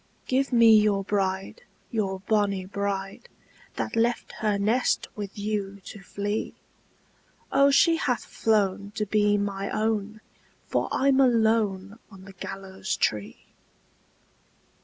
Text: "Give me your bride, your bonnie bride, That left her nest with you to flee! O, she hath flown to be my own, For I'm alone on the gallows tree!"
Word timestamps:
"Give 0.25 0.51
me 0.51 0.75
your 0.79 1.03
bride, 1.03 1.61
your 1.91 2.21
bonnie 2.21 2.65
bride, 2.65 3.29
That 3.75 3.95
left 3.95 4.31
her 4.39 4.57
nest 4.57 5.07
with 5.15 5.37
you 5.37 5.79
to 5.85 5.99
flee! 6.01 6.55
O, 7.51 7.69
she 7.69 7.97
hath 7.97 8.25
flown 8.25 8.93
to 8.95 9.05
be 9.05 9.37
my 9.37 9.69
own, 9.69 10.21
For 10.65 10.89
I'm 10.91 11.19
alone 11.19 11.99
on 12.09 12.23
the 12.25 12.33
gallows 12.33 12.95
tree!" 12.97 13.45